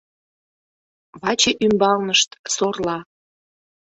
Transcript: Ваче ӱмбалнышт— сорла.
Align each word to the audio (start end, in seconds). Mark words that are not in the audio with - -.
Ваче 1.21 1.51
ӱмбалнышт— 1.65 2.29
сорла. 2.55 2.97